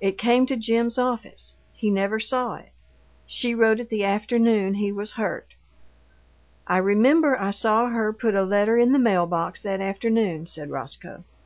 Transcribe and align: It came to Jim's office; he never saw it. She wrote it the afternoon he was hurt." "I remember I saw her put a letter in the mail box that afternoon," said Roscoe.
It 0.00 0.16
came 0.16 0.46
to 0.46 0.56
Jim's 0.56 0.96
office; 0.96 1.56
he 1.74 1.90
never 1.90 2.18
saw 2.18 2.54
it. 2.54 2.70
She 3.26 3.54
wrote 3.54 3.78
it 3.80 3.90
the 3.90 4.02
afternoon 4.02 4.76
he 4.76 4.90
was 4.90 5.12
hurt." 5.20 5.56
"I 6.66 6.78
remember 6.78 7.38
I 7.38 7.50
saw 7.50 7.88
her 7.90 8.10
put 8.14 8.34
a 8.34 8.44
letter 8.44 8.78
in 8.78 8.92
the 8.92 8.98
mail 8.98 9.26
box 9.26 9.62
that 9.64 9.82
afternoon," 9.82 10.46
said 10.46 10.70
Roscoe. 10.70 11.24